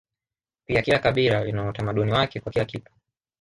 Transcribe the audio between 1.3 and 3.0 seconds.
lina utamaduni wake kwa kila kitu